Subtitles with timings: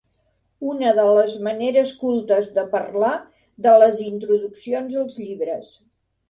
[0.69, 3.11] Una de les maneres cultes de parlar
[3.67, 5.71] de les introduccions als llibres.